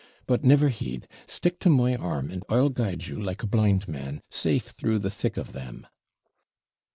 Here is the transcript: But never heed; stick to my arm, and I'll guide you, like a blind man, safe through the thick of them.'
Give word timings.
But 0.25 0.43
never 0.43 0.69
heed; 0.69 1.07
stick 1.27 1.59
to 1.59 1.69
my 1.69 1.95
arm, 1.95 2.31
and 2.31 2.43
I'll 2.49 2.69
guide 2.71 3.05
you, 3.05 3.21
like 3.21 3.43
a 3.43 3.47
blind 3.47 3.87
man, 3.87 4.23
safe 4.31 4.63
through 4.63 4.97
the 4.97 5.11
thick 5.11 5.37
of 5.37 5.51
them.' 5.51 5.85